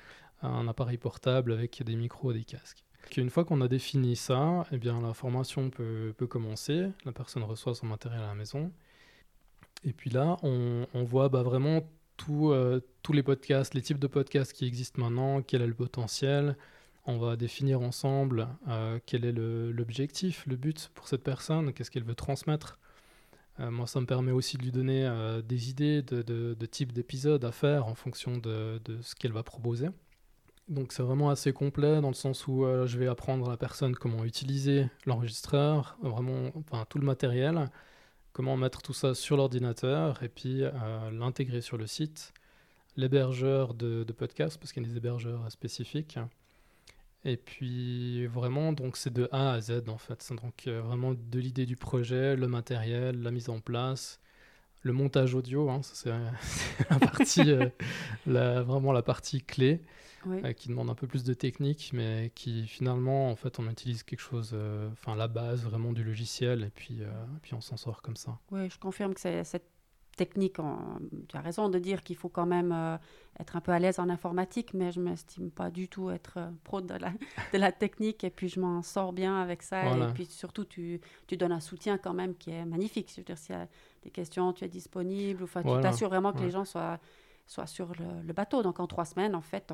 [0.42, 2.84] un appareil portable avec des micros et des casques.
[3.18, 7.76] Une fois qu'on a défini ça, eh bien, la formation peut, commencer, la personne reçoit
[7.76, 8.72] son matériel à la maison,
[9.84, 11.82] et puis là, on, voit bah, vraiment
[12.30, 16.56] euh, tous les podcasts, les types de podcasts qui existent maintenant, quel est le potentiel,
[17.06, 22.06] on va définir ensemble euh, quel est l'objectif, le, but pour cette personne, qu'est-ce qu'elle
[22.06, 22.80] veut transmettre.
[23.60, 26.92] Euh, moi, ça me permet aussi de lui donner euh, des idées de, de, type
[26.92, 29.90] d'épisode à faire en fonction de, de ce qu'elle va proposer.
[30.70, 33.96] Donc c'est vraiment assez complet dans le sens où je vais apprendre à la personne
[33.96, 36.52] comment utiliser l'enregistreur, vraiment
[36.88, 37.70] tout le matériel,
[38.32, 40.64] comment mettre tout ça sur l'ordinateur et puis
[41.12, 42.34] l'intégrer sur le site,
[42.96, 46.18] l'hébergeur de, de podcasts, parce qu'il y a des hébergeurs spécifiques,
[47.26, 50.32] et puis vraiment, donc c'est de A à Z en fait.
[50.34, 54.20] Donc euh, vraiment de l'idée du projet, le matériel, la mise en place,
[54.82, 56.10] le montage audio, hein, c'est
[56.90, 57.70] la partie, euh,
[58.28, 59.82] la, vraiment la partie clé,
[60.28, 64.04] euh, qui demande un peu plus de technique, mais qui finalement, en fait, on utilise
[64.04, 64.56] quelque chose,
[64.92, 67.02] enfin la base vraiment du logiciel, et puis,
[67.42, 68.38] puis on s'en sort comme ça.
[68.52, 69.73] Oui, je confirme que c'est cette
[70.16, 70.58] technique.
[71.28, 72.98] tu as raison de dire qu'il faut quand même euh,
[73.40, 76.38] être un peu à l'aise en informatique, mais je ne m'estime pas du tout être
[76.38, 77.12] euh, pro de la,
[77.54, 79.86] de la, technique et puis je m'en sors bien avec ça.
[79.86, 83.10] Et puis surtout, tu, tu, donnes un soutien quand même qui est magnifique.
[83.12, 83.68] Je veux dire, s'il y a
[84.04, 85.44] des questions, tu es disponible.
[85.44, 87.00] Enfin, tu t'assures vraiment que les gens soient
[87.46, 87.92] soient sur
[88.26, 88.64] le, bateau.
[88.64, 89.72] Donc en trois semaines, en fait,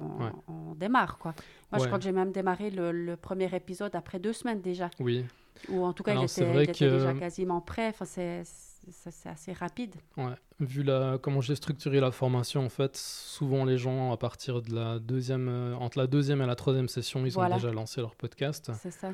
[0.47, 1.17] on, démarre.
[1.17, 1.33] Quoi.
[1.71, 4.89] Moi, je crois que j'ai même démarré le, premier épisode après deux semaines déjà.
[4.99, 5.25] Oui.
[5.69, 7.89] Ou en tout cas, il était, déjà quasiment prêt.
[7.89, 8.43] Enfin, c'est
[8.91, 9.95] c'est assez rapide.
[10.17, 10.35] Ouais.
[10.59, 14.73] Vu la, comment j'ai structuré la formation, en fait, souvent les gens, à partir de
[14.73, 18.15] la deuxième, euh, entre la deuxième et la troisième session, ils ont déjà lancé leur
[18.15, 18.71] podcast.
[18.81, 19.11] C'est ça.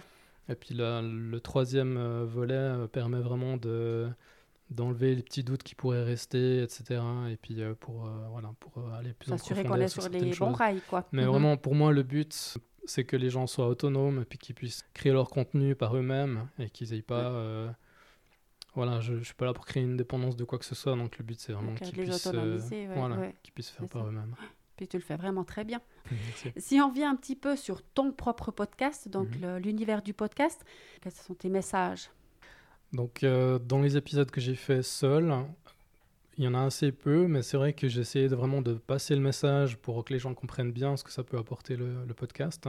[0.47, 4.08] Et puis le troisième euh, volet euh, permet vraiment de
[4.71, 6.99] d'enlever les petits doutes qui pourraient rester, etc.
[7.30, 10.82] Et puis pour, voilà, pour aller plus en profondeur qu'on est sur, les bons rails,
[10.89, 11.08] quoi.
[11.12, 11.30] Mais mhm.
[11.30, 14.84] vraiment, pour moi, le but, c'est que les gens soient autonomes et puis qu'ils puissent
[14.95, 17.75] créer leur contenu par eux-mêmes et qu'ils n'aient pas...
[18.76, 20.96] Voilà, je ne suis pas là pour créer une dépendance de quoi que ce soit,
[20.96, 22.60] donc le but c'est vraiment qu'ils puissent, euh,
[22.94, 24.36] voilà, puissent faire par eux-mêmes.
[24.76, 25.82] Puis tu le fais vraiment très bien.
[26.58, 29.58] Si on vient un petit peu sur ton propre podcast, donc mhm.
[29.58, 30.66] l'univers du podcast,
[31.02, 32.10] quels sont tes messages?
[32.92, 35.34] Donc euh, dans les épisodes que j'ai fait seul,
[36.38, 38.74] il y en a assez peu, mais c'est vrai que j'ai essayé de vraiment de
[38.74, 42.04] passer le message pour que les gens comprennent bien ce que ça peut apporter le,
[42.06, 42.68] le podcast.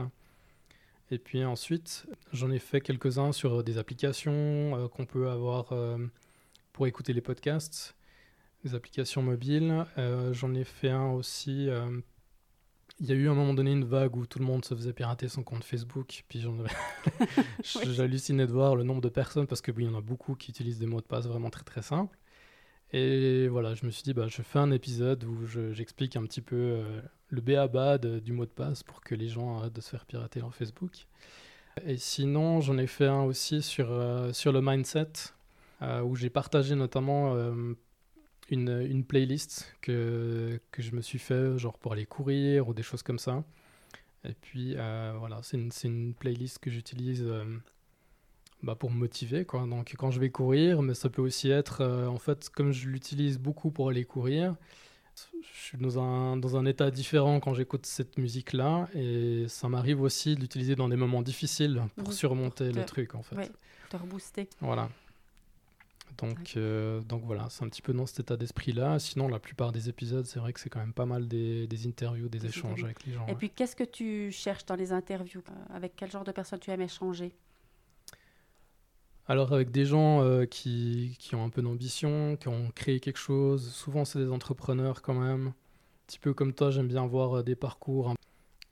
[1.09, 5.97] Et puis ensuite, j'en ai fait quelques-uns sur des applications euh, qu'on peut avoir euh,
[6.73, 7.95] pour écouter les podcasts,
[8.63, 9.85] des applications mobiles.
[9.97, 11.69] Euh, j'en ai fait un aussi.
[12.99, 14.73] Il y a eu à un moment donné une vague où tout le monde se
[14.73, 16.23] faisait pirater son compte Facebook.
[16.27, 16.43] Puis
[17.63, 20.35] j'hallucinais de voir le nombre de personnes parce que oui, il y en a beaucoup
[20.35, 22.17] qui utilisent des mots de passe vraiment très très simples.
[22.93, 26.41] Et voilà, je me suis dit, bah, je fais un épisode où j'explique un petit
[26.41, 29.89] peu euh, le béaba du mot de passe pour que les gens arrêtent de se
[29.89, 31.07] faire pirater leur Facebook.
[31.85, 35.11] Et sinon, j'en ai fait un aussi sur, euh, sur le mindset,
[35.81, 37.35] euh, où j'ai partagé notamment
[38.49, 42.83] une, une, playlist que, que je me suis fait, genre pour aller courir ou des
[42.83, 43.43] choses comme ça.
[44.23, 47.25] Et puis voilà, c'est une, une, playlist que j'utilise
[48.63, 49.45] bah, pour me motiver.
[49.45, 49.67] Quoi.
[49.67, 52.87] Donc quand je vais courir, mais ça peut aussi être, euh, en fait, comme je
[52.87, 54.55] l'utilise beaucoup pour aller courir,
[55.41, 60.01] je suis dans un, dans un état différent quand j'écoute cette musique-là et ça m'arrive
[60.01, 63.35] aussi de l'utiliser dans des moments difficiles pour surmonter le truc en fait.
[63.35, 63.45] Oui,
[63.89, 64.49] te rebooster.
[64.61, 64.89] Voilà.
[66.17, 68.97] Donc, euh, donc voilà, c'est un petit peu dans cet état d'esprit-là.
[68.97, 71.87] Sinon, la plupart des épisodes, c'est vrai que c'est quand même pas mal des, des
[71.87, 73.27] interviews, des, échanges avec les gens.
[73.27, 75.43] Et puis, qu'est-ce que tu cherches dans les interviews?
[75.69, 77.33] Avec quel genre de personnes tu aimes échanger?
[79.27, 83.17] Alors avec des gens euh, qui, qui, ont un peu d'ambition, qui ont créé quelque
[83.17, 85.47] chose, souvent c'est des entrepreneurs quand même.
[85.47, 85.53] Un
[86.07, 88.15] petit peu comme toi, j'aime bien voir euh, des parcours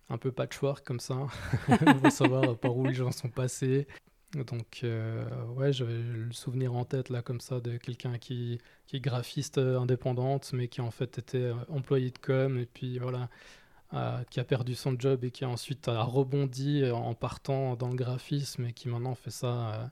[0.09, 1.27] un, peu patchwork comme ça,
[2.01, 3.85] pour savoir par où les gens sont passés.
[4.47, 8.97] Donc euh, ouais, j'avais le souvenir en tête là comme ça de quelqu'un qui, qui
[8.97, 13.29] est graphiste indépendante, mais qui en fait était employé de com et puis voilà.
[14.29, 18.65] qui a perdu son job et qui ensuite a rebondi en partant dans le graphisme
[18.65, 19.89] et qui maintenant fait ça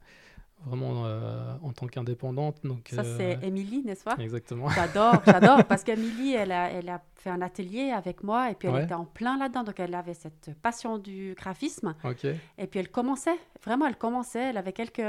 [0.66, 2.58] vraiment euh, en tant qu'indépendante.
[2.64, 4.16] Donc, Ça, c'est euh, Émilie, n'est-ce pas?
[4.20, 4.70] Exactement.
[4.70, 8.68] J'adore, j'adore, parce qu'Émilie, elle a, elle a fait un atelier avec moi et puis
[8.68, 9.64] elle était en plein là-dedans.
[9.64, 11.96] Donc, elle avait cette passion du graphisme.
[12.04, 12.26] Ok.
[12.58, 14.50] Et puis, elle commençait, vraiment, elle commençait.
[14.50, 15.02] Elle avait quelques,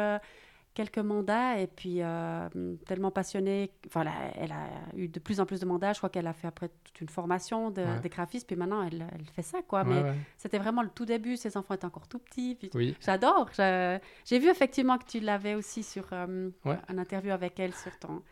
[0.74, 2.48] quelques mandats et puis euh,
[2.87, 3.70] tellement passionnée.
[3.87, 5.92] Enfin, elle a, eu de plus en plus de mandats.
[5.92, 8.00] Je crois qu'elle a fait après toute une formation de, Ouais.
[8.02, 9.82] des graphistes, puis maintenant elle, elle fait ça, quoi.
[9.84, 10.14] Ouais, Mais ouais.
[10.37, 11.37] c'était vraiment le tout début.
[11.37, 12.58] Ses enfants étaient encore tout petits.
[12.74, 13.48] Oui, J'adore.
[13.56, 18.22] J'ai vu effectivement que tu l'avais aussi sur euh, un interview avec elle sur ton,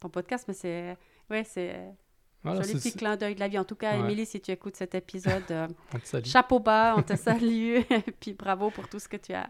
[0.00, 0.96] ton podcast, mais c'est
[1.30, 1.94] ouais, c'est
[2.42, 3.58] voilà, joli petit clin d'œil de la vie.
[3.58, 4.00] En tout cas, Ouais.
[4.00, 5.68] Émilie, si tu écoutes cet épisode, euh,
[6.24, 9.48] chapeau bas, on te salue, et puis bravo pour tout ce que tu as,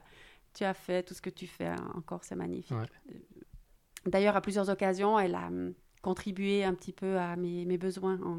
[0.54, 2.76] tu as fait, tout ce que tu fais hein, encore, c'est magnifique.
[2.76, 2.86] Ouais.
[4.06, 8.18] D'ailleurs, à plusieurs occasions, elle a hum, contribué un petit peu à mes, mes besoins
[8.22, 8.38] en,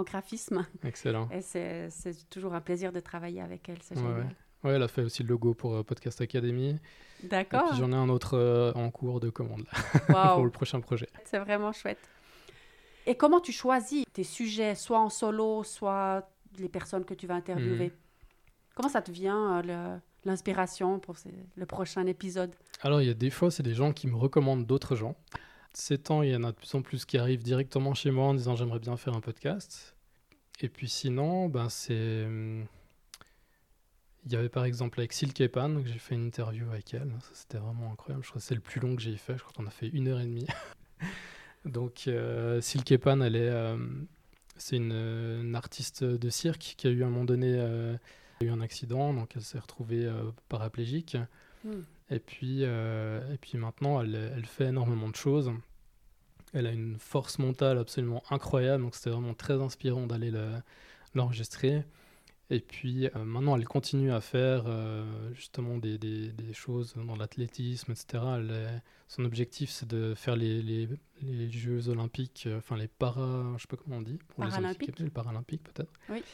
[0.00, 1.28] en graphisme, Excellent.
[1.30, 1.88] et c'est
[2.30, 4.18] toujours un plaisir de travailler avec elle, c'est génial.
[4.20, 4.26] ouais.
[4.62, 6.78] Ouais, elle a fait aussi le logo pour euh, Podcast Academy.
[7.24, 9.64] Et D'accord, puis j'en ai un autre euh, en cours de commande
[10.10, 11.08] là, pour le prochain projet.
[11.24, 11.98] C'est vraiment chouette.
[13.06, 17.36] Et comment tu choisis tes sujets, soit en solo, soit les personnes que tu vas
[17.36, 17.86] interviewer?
[17.86, 17.92] Mhm.
[18.74, 19.62] Comment ça te vient, euh,
[19.96, 21.16] le- l'inspiration pour
[21.56, 22.52] le prochain épisode
[22.82, 25.16] Alors, il y a des fois, c'est des gens qui me recommandent d'autres gens.
[25.72, 28.26] Ces temps, il y en a de plus en plus qui arrivent directement chez moi
[28.26, 29.94] en disant j'aimerais bien faire un podcast.
[30.60, 32.24] Et puis sinon, ben, c'est.
[32.26, 32.66] hum,
[34.26, 37.12] Il y avait par exemple avec Silke Pan, que j'ai fait une interview avec elle.
[37.32, 38.24] C'était vraiment incroyable.
[38.24, 39.34] Je crois que c'est le plus long que j'ai fait.
[39.38, 40.46] Je crois qu'on a fait une heure et demie.
[41.64, 43.48] Donc, euh, Silke Pan, elle est.
[43.48, 43.76] euh,
[44.56, 47.96] c'est une, une artiste de cirque qui a eu à un moment donné euh,
[48.42, 51.16] eu un accident, donc elle s'est retrouvée euh, paraplégique.
[51.64, 51.82] Hmm.
[52.10, 55.52] Et puis, euh, et puis maintenant, elle, elle fait énormément de choses.
[56.52, 60.56] Elle a une force mentale absolument incroyable, donc c'était vraiment très inspirant d'aller le-
[61.14, 61.84] l'enregistrer.
[62.52, 67.14] Et puis euh, maintenant, elle continue à faire euh, justement des, des- des choses dans
[67.14, 68.24] l'athlétisme, etc.
[68.38, 70.88] Elle est- son objectif, c'est de faire les, les-
[71.22, 74.50] les Jeux olympiques, euh, enfin les para, je sais pas comment on dit, pour les
[74.50, 74.80] Paralympiques.
[74.88, 75.92] handicapés, les paralympiques peut-être.
[76.08, 76.24] Oui.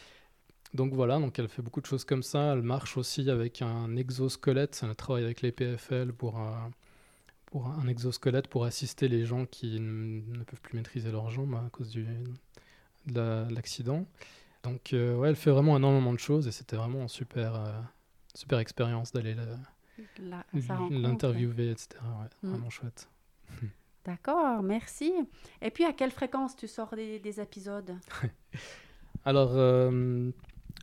[0.76, 2.52] Donc voilà, donc elle fait beaucoup de choses comme ça.
[2.52, 4.80] Elle marche aussi avec un exosquelette.
[4.82, 6.70] Elle travaille avec les PFL pour un,
[7.46, 11.68] pour un exosquelette pour assister les gens qui ne peuvent plus maîtriser leurs jambes à
[11.70, 12.04] cause du,
[13.06, 14.06] de la- de l'accident.
[14.62, 17.72] Donc euh, ouais, elle fait vraiment énormément de choses et c'était vraiment une super, euh,
[18.34, 19.34] super expérience d'aller
[20.52, 21.88] l'interviewer, etc.
[22.20, 22.50] Ouais, Mm.
[22.50, 23.08] Vraiment chouette.
[24.04, 25.12] D'accord, merci.
[25.60, 27.96] Et puis, à quelle fréquence tu sors des, des épisodes?
[29.24, 30.30] Alors, euh,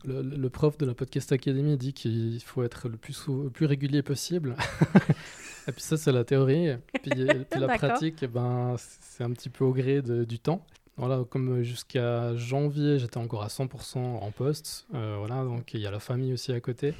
[0.06, 3.50] le, le prof de la Podcast Academy dit qu'il faut être le plus, sou- le
[3.50, 4.56] plus régulier possible.
[5.68, 6.68] et puis ça, c'est la théorie.
[6.68, 10.24] Et puis, et puis la pratique, eh ben, c'est un petit peu au gré de-
[10.24, 10.64] du temps.
[10.96, 14.86] Voilà, comme jusqu'à janvier, j'étais encore à 100% en poste.
[14.94, 16.94] Euh, voilà, donc il y a la famille aussi à côté.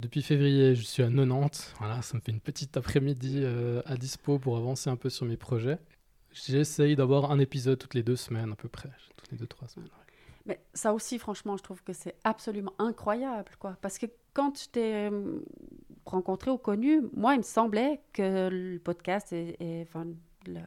[0.00, 1.74] Depuis février, je suis à 90.
[1.78, 5.26] Voilà, ça me fait une petite après-midi euh, à dispo pour avancer un peu sur
[5.26, 5.78] mes projets.
[6.32, 9.68] J'essaye d'avoir un épisode toutes les deux semaines à peu près, toutes les deux trois
[9.68, 9.88] semaines.
[10.46, 13.76] Mais ça aussi, franchement, je trouve que c'est absolument incroyable, quoi.
[13.82, 15.40] Parce que quand je t'ai euh,
[16.06, 20.06] rencontré ou connu, moi, il me semblait que le podcast et, et, enfin,
[20.46, 20.60] le-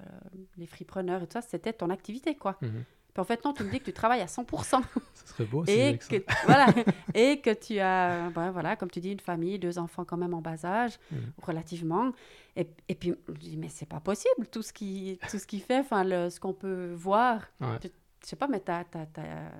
[0.57, 2.57] les fripreneurs et tout ça, c'était ton activité, quoi.
[2.61, 2.83] Mhm.
[3.13, 4.81] Puis en fait, non, tu me dis que tu travailles à 100%.
[5.13, 6.17] Ce serait beau si et avec ça.
[6.17, 6.65] que, voilà,
[7.13, 10.33] et que tu as, ben voilà, comme tu dis, une famille, deux enfants quand même
[10.33, 11.31] en bas âge, Mhm.
[11.43, 12.11] relativement.
[12.55, 15.45] Et, et puis, je me dis, mais c'est pas possible, tout ce qui, tout ce
[15.45, 17.41] qu'il fait, enfin, ce qu'on peut voir.
[17.61, 17.79] Ouais.
[17.81, 17.89] Tu-
[18.23, 19.51] je sais pas, mais t'as, t'as- t'as-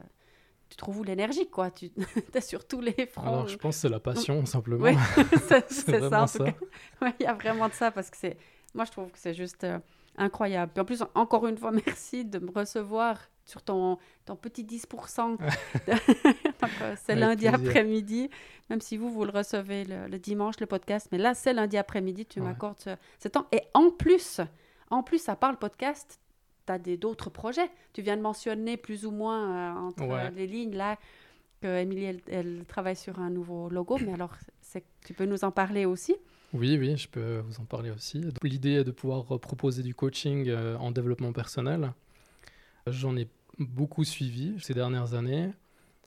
[0.69, 1.69] tu trouves où l'énergie, quoi?
[1.69, 1.91] Tu
[2.33, 3.21] es sur tous les fronts.
[3.27, 4.83] Alors, je pense que c'est la passion, simplement.
[4.85, 4.95] Oui,
[5.47, 6.53] c'est, C'est c'est ça, en tout cas.
[7.01, 8.37] Ouais, il y a vraiment de ça, parce que c'est...
[8.73, 9.77] Moi, je trouve que c'est juste euh,
[10.17, 10.71] incroyable.
[10.73, 15.37] Puis en plus, encore une fois, merci de me recevoir sur ton, ton petit 10%.
[15.37, 15.39] Donc,
[15.89, 17.53] euh, c'est Avec lundi plaisir.
[17.69, 18.29] après-midi,
[18.69, 21.07] même si vous, vous le recevez le, le dimanche, le podcast.
[21.11, 22.47] Mais là, c'est lundi après-midi, tu Ouais.
[22.47, 23.45] m'accordes ce, ce temps.
[23.51, 24.39] Et en plus,
[24.89, 26.19] en plus, à part le podcast,
[26.65, 27.69] tu as d'autres projets.
[27.93, 30.31] Tu viens de mentionner plus ou moins euh, entre Ouais.
[30.31, 30.97] les lignes là
[31.61, 33.97] que Émilie, elle, elle travaille sur un nouveau logo.
[34.05, 34.35] Mais alors,
[35.05, 36.15] tu peux nous en parler aussi?
[36.53, 38.21] Oui, oui, je peux vous en parler aussi.
[38.43, 41.93] L'idée est de pouvoir proposer du coaching euh, en développement personnel.
[42.87, 43.27] J'en ai
[43.59, 45.49] beaucoup suivi ces dernières années.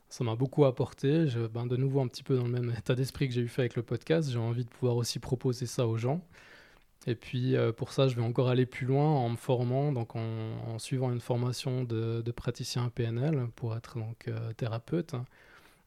[0.09, 1.27] Ça m'a beaucoup apporté.
[1.27, 3.47] Je, ben, de nouveau, un petit peu dans le même état d'esprit que j'ai eu
[3.49, 4.29] fait avec le podcast.
[4.31, 6.21] J'ai envie de pouvoir aussi proposer ça aux gens.
[7.05, 10.15] Et puis, euh, pour ça, je vais encore aller plus loin en me formant, donc
[10.15, 15.15] en, suivant une formation de, praticien PNL pour être donc euh, thérapeute.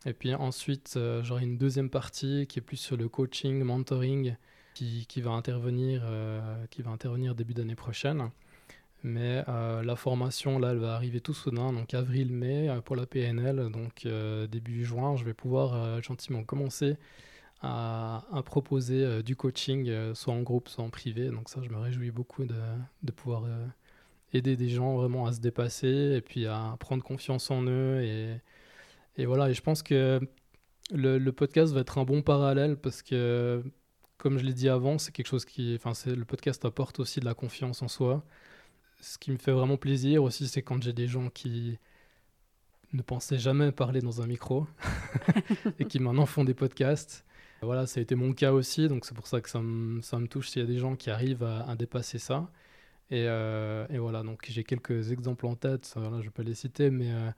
[0.06, 4.36] Et puis ensuite, euh, j'aurai une deuxième partie qui est plus sur le coaching, mentoring,
[4.74, 6.04] qui, qui va intervenir,
[6.70, 8.30] qui va intervenir début d'année prochaine.
[9.02, 13.68] Mais la formation, là, elle va arriver tout soudain, donc avril-mai pour la PNL.
[13.70, 14.06] Donc
[14.48, 16.96] début juin, je vais pouvoir gentiment commencer
[17.62, 21.28] à, à proposer euh, du coaching, euh, soit en groupe, soit en privé.
[21.30, 22.54] Donc ça, je me réjouis beaucoup de,
[23.02, 23.66] de pouvoir euh,
[24.32, 28.02] aider des gens vraiment à se dépasser et puis à prendre confiance en eux.
[28.02, 28.36] Et,
[29.16, 30.20] et voilà, et je pense que
[30.92, 33.62] le, le podcast va être un bon parallèle parce que
[34.18, 37.24] comme je l'ai dit avant, c'est quelque chose qui, enfin, le podcast apporte aussi de
[37.24, 38.22] la confiance en soi.
[39.00, 41.78] Ce qui me fait vraiment plaisir aussi, c'est quand j'ai des gens qui
[42.92, 44.66] ne pensaient jamais parler dans un micro
[45.78, 47.24] et qui maintenant font des podcasts.
[47.62, 50.48] Voilà, ça a été mon cas aussi, donc c'est pour ça que ça me, touche
[50.48, 52.50] s'il y a des gens qui arrivent à, dépasser ça.
[53.10, 56.54] Et, euh, et, voilà, donc j'ai quelques exemples en tête, je ne vais pas les
[56.54, 57.30] citer, mais euh,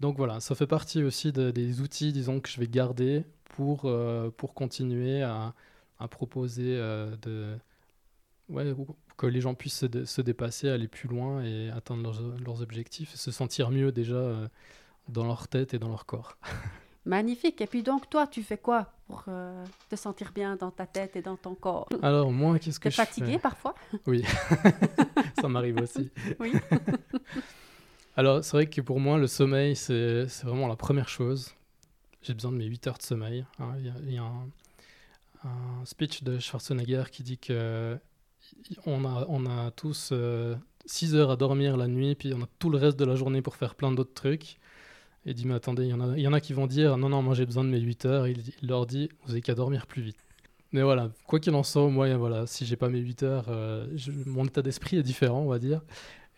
[0.00, 3.82] donc voilà, ça fait partie aussi de, des outils, disons, que je vais garder pour,
[3.86, 5.54] euh, pour continuer à,
[6.10, 6.78] proposer
[9.16, 13.14] que les gens puissent se, se, dépasser, aller plus loin et atteindre leurs, leurs objectifs,
[13.14, 14.50] se sentir mieux déjà
[15.08, 16.36] dans leur tête et dans leur corps.
[17.06, 17.60] Magnifique.
[17.60, 21.14] Et puis donc, toi, tu fais quoi pour euh, te sentir bien dans ta tête
[21.14, 21.88] et dans ton corps?
[22.02, 23.38] Alors, moi, qu'est-ce que je fatigué fais?
[23.38, 23.76] parfois?
[24.06, 24.24] Oui,
[25.40, 26.10] ça m'arrive aussi.
[26.40, 26.52] Oui.
[28.16, 31.54] Alors, c'est vrai que pour moi, le sommeil, c'est vraiment la première chose.
[32.22, 33.46] J'ai besoin de mes 8 heures de sommeil.
[33.60, 33.74] Hein.
[33.78, 34.48] Il y a, il y a un,
[35.44, 37.96] un, speech de Schwarzenegger qui dit que
[38.84, 42.48] on a, on a tous euh, 6 heures à dormir la nuit, puis on a
[42.58, 44.58] tout le reste de la journée pour faire plein d'autres trucs.
[45.26, 47.08] Et dit, mais attendez, il y, en a, y en a qui vont dire, non,
[47.08, 48.28] non, moi j'ai besoin de mes 8 heures.
[48.28, 50.16] Il, leur dit, vous avez qu'à dormir plus vite.
[50.70, 53.88] Mais voilà, quoi qu'il en soit, moi, voilà, si j'ai pas mes 8 heures, euh,
[54.24, 55.82] mon état d'esprit est différent, on va dire.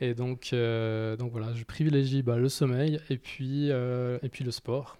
[0.00, 4.42] Et donc, euh, donc voilà, je privilégie bah, le sommeil et puis, euh, et puis
[4.42, 4.98] le sport.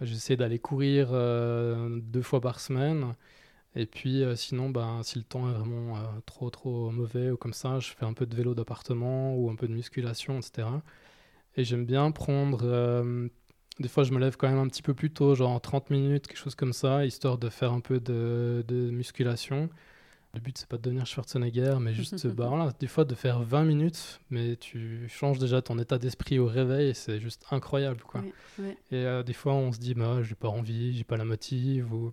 [0.00, 3.14] J'essaie d'aller courir deux fois par semaine.
[3.76, 5.94] Et puis sinon, bah, si le temps est vraiment
[6.26, 9.54] trop trop mauvais ou comme ça, je fais un peu de vélo d'appartement ou un
[9.54, 10.66] peu de musculation, etc.
[11.56, 12.60] Et j'aime bien prendre.
[12.64, 13.28] Euh,
[13.78, 16.26] des fois, je me lève quand même un petit peu plus tôt, genre 30 minutes,
[16.26, 19.68] quelque chose comme ça, histoire de faire un peu de, de musculation.
[20.34, 23.42] Le but, c'est pas de devenir Schwarzenegger, mais juste, bah, voilà, des fois, de faire
[23.42, 28.02] 20 minutes, mais tu changes déjà ton état d'esprit au réveil, et c'est juste incroyable,
[28.02, 28.22] quoi.
[28.22, 28.76] Oui, oui.
[28.90, 31.92] Et euh, des fois, on se dit, bah, j'ai pas envie, j'ai pas la motive,
[31.92, 32.10] ou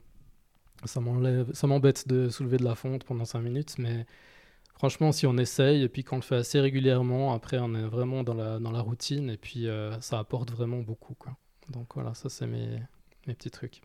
[0.86, 4.06] ça m'embête de soulever de la fonte pendant 5 minutes, mais
[4.73, 8.23] franchement, si on essaye et puis qu'on le fait assez régulièrement, après on est vraiment
[8.23, 11.15] dans la, dans la routine et puis euh, ça apporte vraiment beaucoup.
[11.15, 11.36] Quoi.
[11.69, 12.79] Donc voilà, ça c'est mes,
[13.27, 13.81] mes petits trucs.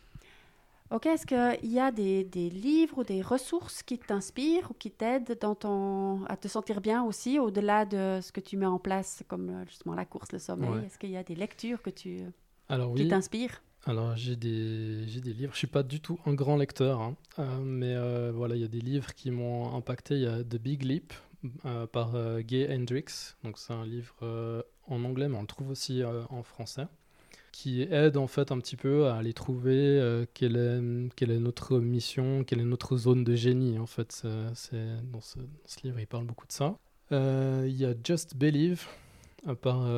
[0.90, 4.90] Ok, est-ce qu'il y a des, des, livres ou des ressources qui t'inspirent ou qui
[4.90, 6.24] t'aident dans ton...
[6.24, 9.66] à te sentir bien aussi, au-delà de ce que tu mets en place, comme euh,
[9.66, 10.70] justement la course, le sommeil?
[10.70, 10.86] Ouais.
[10.86, 12.22] Est-ce qu'il y a des lectures que tu...
[12.70, 13.08] Alors, qui oui.
[13.08, 13.60] t'inspirent?
[13.86, 17.16] Alors j'ai des, des livres, je suis pas du tout un grand lecteur, hein.
[17.38, 20.14] euh, mais euh, voilà, il y a des livres qui m'ont impacté.
[20.14, 21.12] Il y a The Big Leap
[21.64, 26.02] euh, par Gay Hendricks, donc c'est un livre en anglais, mais on le trouve aussi
[26.04, 26.86] en français,
[27.52, 31.78] qui aide en fait un petit peu à aller trouver quelle, est, quelle est notre
[31.78, 34.12] mission, quelle est notre zone de génie en fait.
[34.12, 34.28] C'est
[35.10, 36.76] dans, ce, dans, ce, livre, il parle beaucoup de ça.
[37.10, 38.84] Il y a Just Believe
[39.62, 39.88] par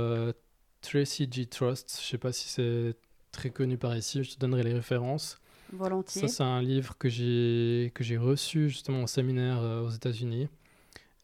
[0.83, 1.47] Tracy G.
[1.47, 2.95] Trust, je sais pas si c'est
[3.33, 5.41] très connu par ici, je te donnerai les références.
[5.73, 6.23] Volontiers.
[6.23, 10.49] Ça, c'est un livre que j'ai, que j'ai reçu justement au séminaire euh, aux États-Unis.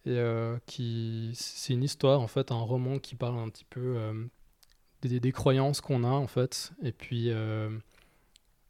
[0.05, 3.97] Et euh, qui, c'est une histoire, en fait, un roman qui parle un petit peu
[3.97, 4.25] euh,
[5.03, 6.73] des, des, croyances qu'on a, en fait.
[6.83, 7.31] Et puis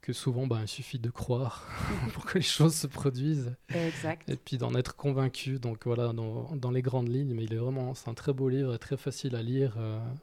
[0.01, 1.69] que souvent, bah, il suffit de croire
[2.15, 3.55] pour que les choses se produisent.
[3.69, 4.27] Exact.
[4.31, 5.59] Et puis d'en être convaincu.
[5.59, 7.35] Donc voilà, dans, dans, les grandes lignes.
[7.35, 9.77] Mais il est vraiment, c'est un très beau livre et très facile à lire,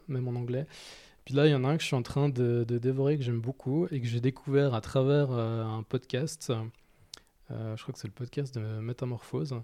[0.08, 0.66] même en anglais.
[1.26, 3.18] Puis là, il y en a un que je suis en train de, de dévorer,
[3.18, 6.52] que j'aime beaucoup, et que j'ai découvert à travers euh, un podcast.
[7.52, 9.56] Euh, je crois que c'est le podcast de Métamorphose.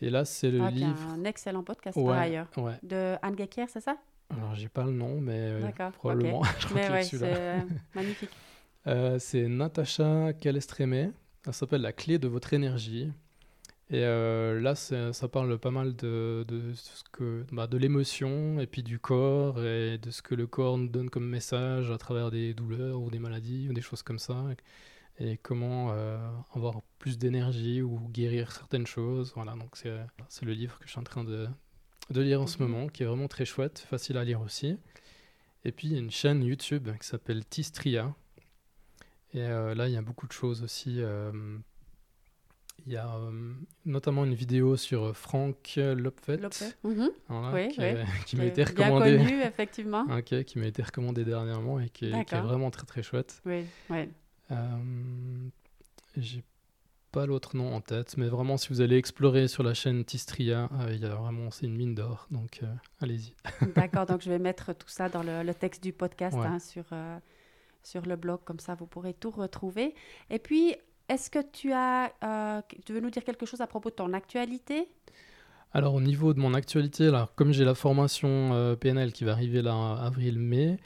[0.00, 0.98] Et là, c'est le ah, livre.
[1.10, 2.48] Un excellent podcast ouais, par ailleurs.
[2.56, 2.78] Ouais.
[2.82, 3.96] De Anne Gecker, c'est ça?
[4.30, 5.60] Alors, j'ai pas le nom, mais
[5.98, 6.40] probablement.
[6.40, 6.48] Okay.
[6.60, 7.60] je crois mais ouais, c'est euh,
[7.94, 8.30] magnifique.
[9.18, 11.10] c'est Natacha Calestremé.
[11.44, 13.12] Ça s'appelle La clé de votre énergie.
[13.88, 18.66] Et euh, là, ça parle pas mal de, de, ce que, bah, de l'émotion et
[18.66, 22.32] puis du corps et de ce que le corps nous donne comme message à travers
[22.32, 24.44] des douleurs ou des maladies ou des choses comme ça.
[25.20, 26.18] Et comment euh,
[26.52, 29.32] avoir plus d'énergie ou guérir certaines choses.
[29.36, 31.48] Voilà, donc c'est le livre que je suis en train de,
[32.10, 34.76] de lire en ce moment, qui est vraiment très chouette, facile à lire aussi.
[35.64, 38.14] Et puis il y a une chaîne YouTube qui s'appelle Tistria.
[39.32, 41.00] Et euh, là, il y a beaucoup de choses aussi.
[42.78, 43.52] Euh, il y a euh,
[43.84, 46.72] notamment une vidéo sur Frank Lopfet, Lopfet.
[46.84, 47.10] Mm -hmm.
[47.28, 47.94] voilà, oui, qui, oui.
[48.26, 49.16] qui m'a été recommandé.
[49.16, 50.04] Bien connu, effectivement.
[50.18, 53.40] okay, qui m'a été recommandé dernièrement et qui est, qui est, vraiment très très chouette.
[53.44, 54.08] Oui, oui.
[54.50, 55.48] Euh,
[56.16, 56.42] J'ai
[57.12, 60.68] pas l'autre nom en tête, mais vraiment, si vous allez explorer sur la chaîne Tistria,
[60.72, 62.66] euh, il y a vraiment, c'est une mine d'or, donc euh,
[63.00, 63.34] allez-y.
[63.74, 66.46] D'accord, donc je vais mettre tout ça dans le, le texte du podcast Ouais.
[66.46, 67.18] hein, sur, euh,
[67.82, 69.94] sur le blog, comme ça vous pourrez tout retrouver.
[70.30, 70.76] Et puis,
[71.08, 74.12] est-ce que tu as, euh, tu veux nous dire quelque chose à propos de ton
[74.12, 74.88] actualité?
[75.72, 79.62] Alors au niveau de mon actualité, comme j'ai la formation euh, PNL qui va arriver
[79.62, 80.78] là avril-mai,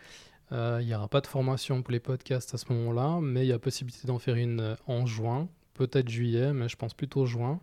[0.52, 3.48] euh, il n'y aura pas de formation pour les podcasts à ce moment-là, mais il
[3.48, 7.60] y a possibilité d'en faire une en juin, peut-être juillet, mais je pense plutôt juin.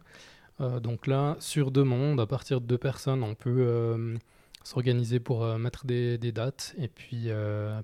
[0.60, 4.18] donc là, sur demande, à partir de deux personnes, on peut
[4.68, 7.30] s'organiser pour mettre des, dates et puis,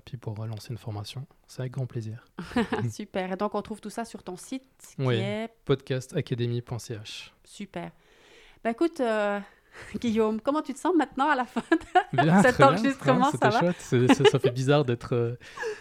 [0.04, 1.26] puis pour lancer une formation.
[1.46, 2.26] C'est avec grand plaisir.
[2.90, 3.32] Super.
[3.32, 7.32] Et donc, on trouve tout ça sur ton site qui oui, est podcastacademy.ch.
[7.44, 7.90] Super.
[8.62, 9.00] Ben écoute,
[10.00, 11.62] Guillaume, comment tu te sens maintenant à la fin
[12.12, 15.38] de cet enregistrement Ça va ça, fait bizarre d'être euh,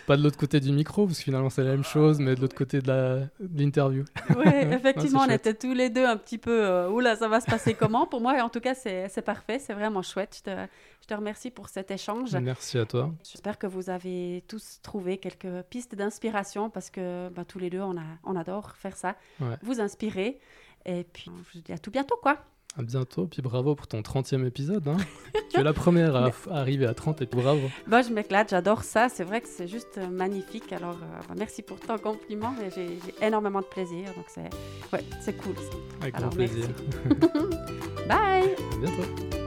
[0.08, 2.42] pas de l'autre côté du micro, parce que finalement c'est la même chose, mais de
[2.42, 4.06] l'autre côté de l'interview.
[4.36, 7.46] Oui, effectivement, on était tous les deux un petit peu, euh, oula, ça va se
[7.46, 8.08] passer comment?
[8.08, 10.38] Pour moi, en tout cas, c'est parfait, c'est vraiment chouette.
[10.40, 10.68] Je te,
[11.04, 12.36] je te, remercie pour cet échange.
[12.36, 13.12] Merci à toi.
[13.24, 17.82] J'espère que vous avez tous trouvé quelques pistes d'inspiration, parce que bah, tous les deux,
[17.82, 19.16] on, a, on adore faire ça,
[19.62, 20.40] vous inspirer.
[20.86, 22.38] Et puis, je vous dis à tout bientôt, quoi.
[22.76, 24.88] À bientôt, puis bravo pour ton 30e épisode.
[24.88, 24.98] Hein.
[25.52, 27.70] tu es la première à, arriver à 30 et bravo.
[27.86, 29.10] Moi, je m'éclate, j'adore ça.
[29.10, 30.74] C'est vrai que c'est juste euh, magnifique.
[30.74, 32.56] Alors, euh, bah, merci pour ton compliment.
[32.74, 34.08] J'ai énormément de plaisir.
[34.16, 34.50] Donc, c'est
[34.92, 35.04] ouais,
[35.44, 35.56] cool.
[36.02, 36.68] Avec grand plaisir.
[38.08, 38.56] Bye.
[38.56, 39.43] À bientôt.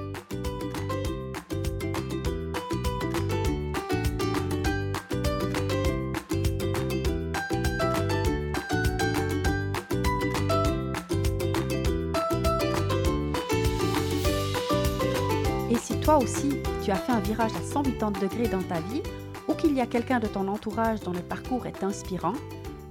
[16.18, 19.02] Aussi, tu as fait un virage à 180 degrés dans ta vie
[19.48, 22.34] ou qu'il y a quelqu'un de ton entourage dont le parcours est inspirant,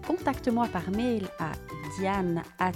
[0.07, 1.51] contacte-moi par mail à
[1.97, 2.71] diane at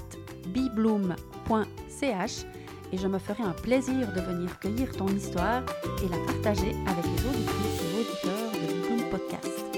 [0.48, 2.46] bibloom.ch
[2.92, 5.62] et je me ferai un plaisir de venir cueillir ton histoire
[6.04, 9.69] et la partager avec les et auditeurs de Bibloom Podcast.